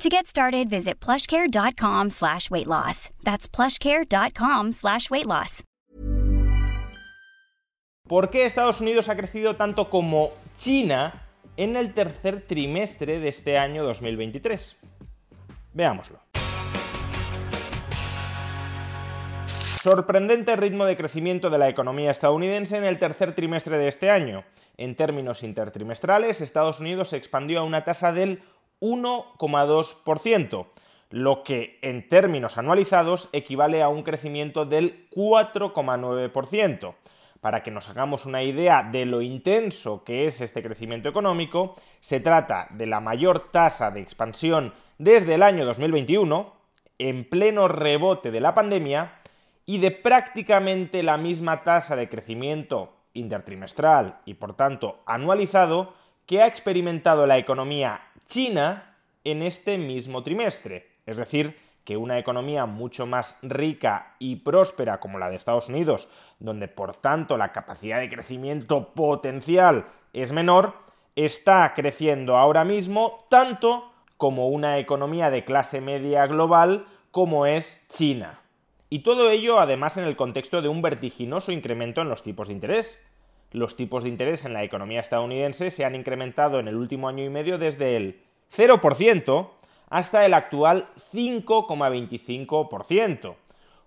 [0.00, 3.10] To get started, visit plushcare.com slash weight loss.
[3.22, 5.62] That's plushcare.com slash weight loss.
[8.08, 13.58] ¿Por qué Estados Unidos ha crecido tanto como China en el tercer trimestre de este
[13.58, 14.78] año 2023?
[15.74, 16.18] Veámoslo.
[19.82, 24.44] Sorprendente ritmo de crecimiento de la economía estadounidense en el tercer trimestre de este año.
[24.78, 28.42] En términos intertrimestrales, Estados Unidos se expandió a una tasa del
[28.80, 30.66] 1,2%,
[31.10, 36.94] lo que en términos anualizados equivale a un crecimiento del 4,9%.
[37.40, 42.20] Para que nos hagamos una idea de lo intenso que es este crecimiento económico, se
[42.20, 46.52] trata de la mayor tasa de expansión desde el año 2021,
[46.98, 49.20] en pleno rebote de la pandemia,
[49.64, 55.94] y de prácticamente la misma tasa de crecimiento intertrimestral y por tanto anualizado
[56.26, 60.88] que ha experimentado la economía china en este mismo trimestre.
[61.04, 66.08] Es decir, que una economía mucho más rica y próspera como la de Estados Unidos,
[66.38, 70.74] donde por tanto la capacidad de crecimiento potencial es menor,
[71.16, 78.40] está creciendo ahora mismo tanto como una economía de clase media global como es China.
[78.88, 82.54] Y todo ello además en el contexto de un vertiginoso incremento en los tipos de
[82.54, 82.98] interés
[83.52, 87.24] los tipos de interés en la economía estadounidense se han incrementado en el último año
[87.24, 88.20] y medio desde el
[88.56, 89.48] 0%
[89.88, 93.34] hasta el actual 5,25%.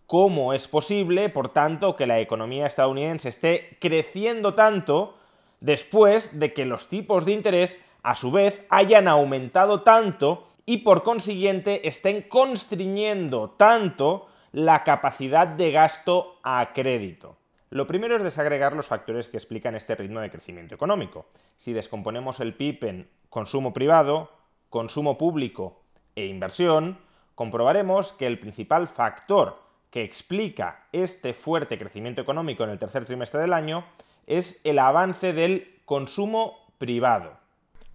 [0.06, 5.16] ¿Cómo es posible, por tanto, que la economía estadounidense esté creciendo tanto
[5.62, 11.04] después de que los tipos de interés, a su vez, hayan aumentado tanto y por
[11.04, 17.38] consiguiente estén constriñendo tanto la capacidad de gasto a crédito?
[17.74, 21.26] Lo primero es desagregar los factores que explican este ritmo de crecimiento económico.
[21.58, 24.30] Si descomponemos el PIB en consumo privado,
[24.70, 25.82] consumo público
[26.16, 27.00] e inversión,
[27.34, 33.40] comprobaremos que el principal factor que explica este fuerte crecimiento económico en el tercer trimestre
[33.40, 33.86] del año
[34.28, 37.40] es el avance del consumo privado.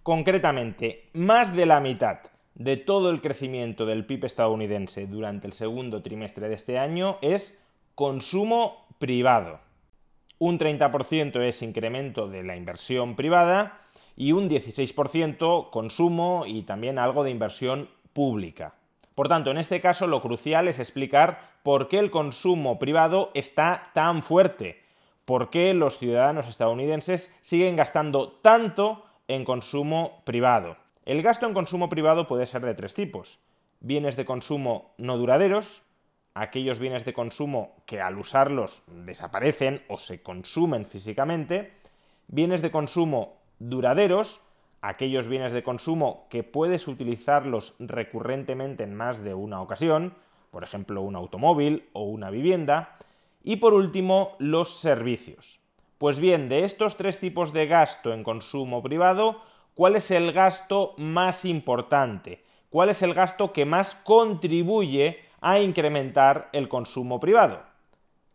[0.03, 2.19] Concretamente, más de la mitad
[2.53, 7.63] de todo el crecimiento del PIB estadounidense durante el segundo trimestre de este año es
[7.95, 9.68] consumo privado
[10.39, 13.79] un 30% es incremento de la inversión privada
[14.15, 18.73] y un 16% consumo y también algo de inversión pública.
[19.15, 23.91] Por tanto, en este caso lo crucial es explicar por qué el consumo privado está
[23.93, 24.81] tan fuerte,
[25.25, 30.77] por qué los ciudadanos estadounidenses siguen gastando tanto en consumo privado.
[31.05, 33.39] El gasto en consumo privado puede ser de tres tipos.
[33.81, 35.83] Bienes de consumo no duraderos,
[36.33, 41.73] aquellos bienes de consumo que al usarlos desaparecen o se consumen físicamente,
[42.27, 44.41] bienes de consumo duraderos,
[44.81, 50.13] aquellos bienes de consumo que puedes utilizarlos recurrentemente en más de una ocasión,
[50.51, 52.97] por ejemplo un automóvil o una vivienda,
[53.43, 55.59] y por último los servicios.
[55.97, 59.41] Pues bien, de estos tres tipos de gasto en consumo privado,
[59.73, 62.43] ¿cuál es el gasto más importante?
[62.69, 67.61] ¿Cuál es el gasto que más contribuye a incrementar el consumo privado.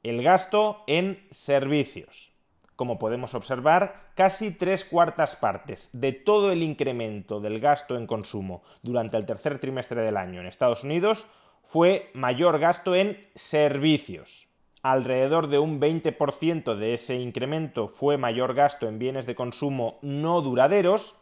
[0.03, 2.32] El gasto en servicios.
[2.76, 8.62] Como podemos observar, casi tres cuartas partes de todo el incremento del gasto en consumo
[8.82, 11.26] durante el tercer trimestre del año en Estados Unidos
[11.62, 14.48] fue mayor gasto en servicios.
[14.82, 20.43] Alrededor de un 20% de ese incremento fue mayor gasto en bienes de consumo no
[20.43, 21.16] duraderos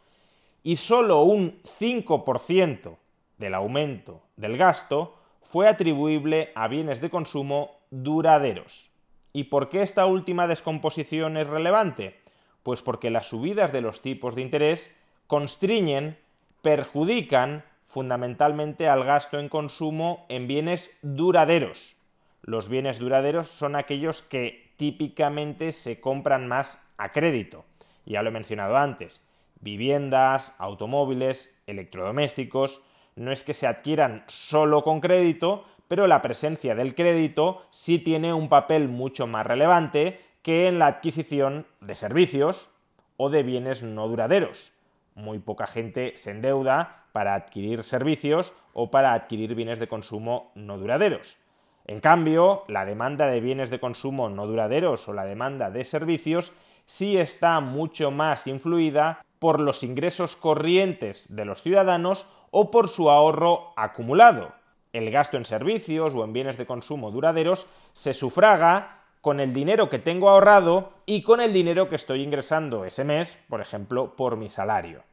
[0.63, 2.97] y solo un 5%
[3.37, 8.89] del aumento del gasto fue atribuible a bienes de consumo duraderos.
[9.33, 12.19] ¿Y por qué esta última descomposición es relevante?
[12.63, 14.95] Pues porque las subidas de los tipos de interés
[15.27, 16.17] constriñen,
[16.61, 21.95] perjudican fundamentalmente al gasto en consumo en bienes duraderos.
[22.41, 27.65] Los bienes duraderos son aquellos que típicamente se compran más a crédito.
[28.05, 29.25] Ya lo he mencionado antes.
[29.61, 32.83] Viviendas, automóviles, electrodomésticos,
[33.15, 38.33] no es que se adquieran solo con crédito, pero la presencia del crédito sí tiene
[38.33, 42.69] un papel mucho más relevante que en la adquisición de servicios
[43.17, 44.73] o de bienes no duraderos.
[45.15, 50.77] Muy poca gente se endeuda para adquirir servicios o para adquirir bienes de consumo no
[50.77, 51.37] duraderos.
[51.85, 56.53] En cambio, la demanda de bienes de consumo no duraderos o la demanda de servicios
[56.85, 63.09] sí está mucho más influida por los ingresos corrientes de los ciudadanos o por su
[63.09, 64.53] ahorro acumulado.
[64.93, 69.89] El gasto en servicios o en bienes de consumo duraderos se sufraga con el dinero
[69.89, 74.37] que tengo ahorrado y con el dinero que estoy ingresando ese mes, por ejemplo, por
[74.37, 75.03] mi salario.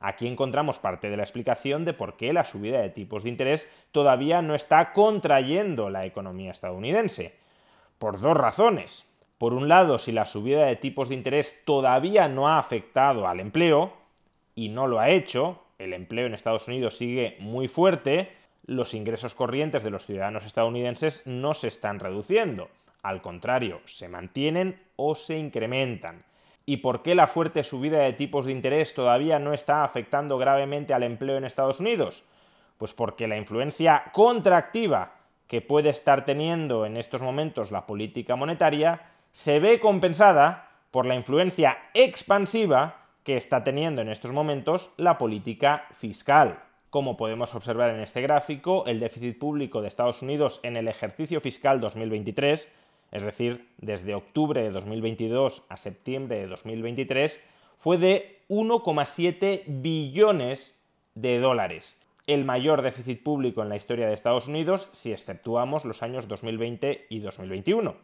[0.00, 3.70] Aquí encontramos parte de la explicación de por qué la subida de tipos de interés
[3.92, 7.36] todavía no está contrayendo la economía estadounidense.
[7.98, 9.09] Por dos razones.
[9.40, 13.40] Por un lado, si la subida de tipos de interés todavía no ha afectado al
[13.40, 13.90] empleo,
[14.54, 19.34] y no lo ha hecho, el empleo en Estados Unidos sigue muy fuerte, los ingresos
[19.34, 22.68] corrientes de los ciudadanos estadounidenses no se están reduciendo.
[23.02, 26.22] Al contrario, se mantienen o se incrementan.
[26.66, 30.92] ¿Y por qué la fuerte subida de tipos de interés todavía no está afectando gravemente
[30.92, 32.24] al empleo en Estados Unidos?
[32.76, 35.14] Pues porque la influencia contractiva
[35.46, 41.14] que puede estar teniendo en estos momentos la política monetaria se ve compensada por la
[41.14, 46.62] influencia expansiva que está teniendo en estos momentos la política fiscal.
[46.90, 51.40] Como podemos observar en este gráfico, el déficit público de Estados Unidos en el ejercicio
[51.40, 52.68] fiscal 2023
[53.12, 57.40] es decir, desde octubre de 2022 a septiembre de 2023,
[57.78, 60.78] fue de 1,7 billones
[61.14, 66.02] de dólares, el mayor déficit público en la historia de Estados Unidos si exceptuamos los
[66.02, 67.96] años 2020 y 2021.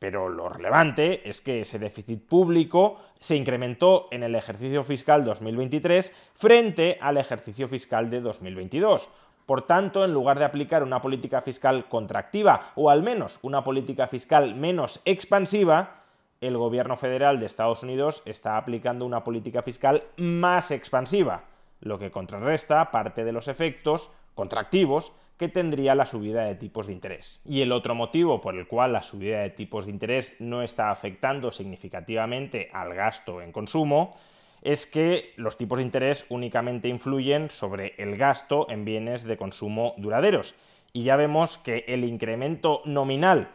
[0.00, 6.32] Pero lo relevante es que ese déficit público se incrementó en el ejercicio fiscal 2023
[6.34, 9.10] frente al ejercicio fiscal de 2022,
[9.44, 14.06] por tanto, en lugar de aplicar una política fiscal contractiva o al menos una política
[14.06, 16.04] fiscal menos expansiva,
[16.40, 21.44] el gobierno federal de Estados Unidos está aplicando una política fiscal más expansiva,
[21.80, 26.92] lo que contrarresta parte de los efectos contractivos que tendría la subida de tipos de
[26.92, 27.40] interés.
[27.46, 30.90] Y el otro motivo por el cual la subida de tipos de interés no está
[30.90, 34.18] afectando significativamente al gasto en consumo
[34.60, 39.94] es que los tipos de interés únicamente influyen sobre el gasto en bienes de consumo
[39.96, 40.56] duraderos.
[40.92, 43.48] Y ya vemos que el incremento nominal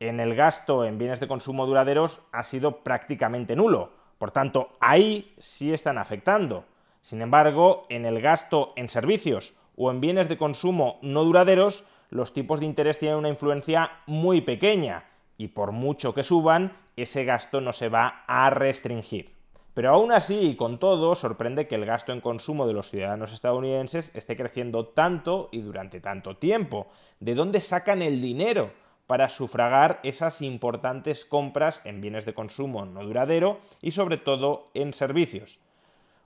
[0.00, 3.92] en el gasto en bienes de consumo duraderos ha sido prácticamente nulo.
[4.18, 6.64] Por tanto, ahí sí están afectando.
[7.00, 12.34] Sin embargo, en el gasto en servicios o en bienes de consumo no duraderos, los
[12.34, 15.04] tipos de interés tienen una influencia muy pequeña
[15.38, 19.38] y por mucho que suban, ese gasto no se va a restringir.
[19.72, 23.32] Pero aún así y con todo, sorprende que el gasto en consumo de los ciudadanos
[23.32, 26.88] estadounidenses esté creciendo tanto y durante tanto tiempo.
[27.20, 28.72] ¿De dónde sacan el dinero
[29.06, 34.92] para sufragar esas importantes compras en bienes de consumo no duradero y sobre todo en
[34.92, 35.60] servicios?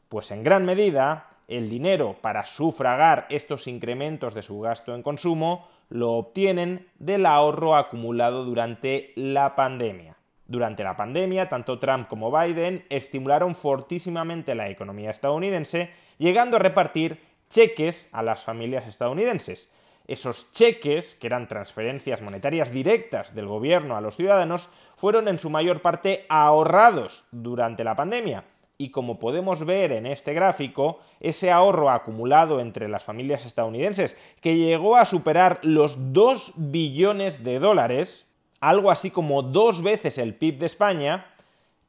[0.09, 5.69] Pues en gran medida, el dinero para sufragar estos incrementos de su gasto en consumo
[5.91, 10.17] lo obtienen del ahorro acumulado durante la pandemia.
[10.47, 17.21] Durante la pandemia, tanto Trump como Biden estimularon fortísimamente la economía estadounidense, llegando a repartir
[17.49, 19.71] cheques a las familias estadounidenses.
[20.07, 25.49] Esos cheques, que eran transferencias monetarias directas del gobierno a los ciudadanos, fueron en su
[25.51, 28.45] mayor parte ahorrados durante la pandemia.
[28.83, 34.57] Y como podemos ver en este gráfico, ese ahorro acumulado entre las familias estadounidenses, que
[34.57, 40.59] llegó a superar los 2 billones de dólares, algo así como dos veces el PIB
[40.59, 41.27] de España,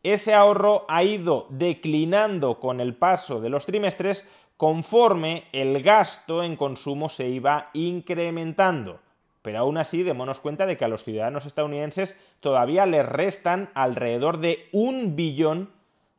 [0.03, 6.55] ese ahorro ha ido declinando con el paso de los trimestres conforme el gasto en
[6.55, 8.99] consumo se iba incrementando.
[9.41, 14.37] Pero aún así, démonos cuenta de que a los ciudadanos estadounidenses todavía les restan alrededor
[14.37, 15.71] de un billón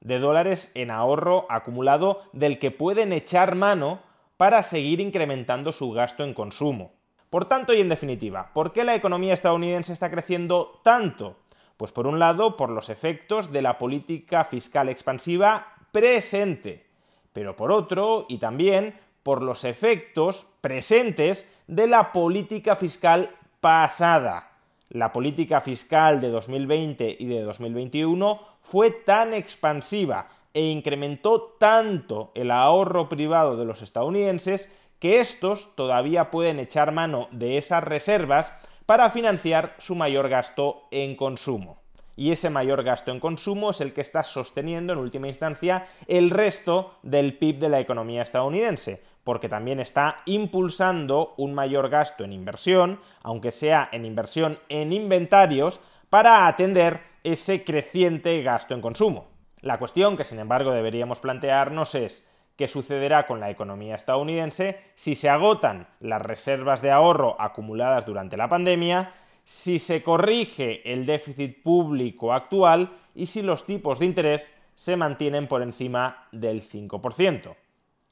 [0.04, 4.00] de dólares en ahorro acumulado del que pueden echar mano
[4.36, 6.92] para seguir incrementando su gasto en consumo.
[7.30, 11.38] Por tanto y en definitiva, ¿por qué la economía estadounidense está creciendo tanto?
[11.76, 16.86] Pues por un lado, por los efectos de la política fiscal expansiva presente,
[17.32, 18.94] pero por otro, y también
[19.24, 23.30] por los efectos presentes de la política fiscal
[23.60, 24.53] pasada.
[24.94, 32.52] La política fiscal de 2020 y de 2021 fue tan expansiva e incrementó tanto el
[32.52, 39.10] ahorro privado de los estadounidenses que estos todavía pueden echar mano de esas reservas para
[39.10, 41.82] financiar su mayor gasto en consumo.
[42.14, 46.30] Y ese mayor gasto en consumo es el que está sosteniendo en última instancia el
[46.30, 52.32] resto del PIB de la economía estadounidense, porque también está impulsando un mayor gasto en
[52.32, 59.26] inversión, aunque sea en inversión en inventarios, para atender ese creciente gasto en consumo.
[59.62, 65.14] La cuestión que sin embargo deberíamos plantearnos es qué sucederá con la economía estadounidense si
[65.14, 69.14] se agotan las reservas de ahorro acumuladas durante la pandemia,
[69.44, 75.46] si se corrige el déficit público actual y si los tipos de interés se mantienen
[75.46, 77.54] por encima del 5%.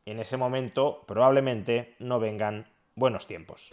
[0.04, 2.66] En ese momento probablemente no vengan
[2.96, 3.70] buenos tiempos.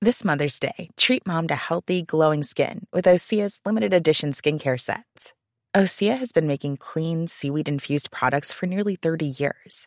[0.00, 5.32] This Mother's Day, treat mom to healthy, glowing skin with Osea's limited edition skincare sets.
[5.76, 9.86] Osea has been making clean, seaweed infused products for nearly 30 years.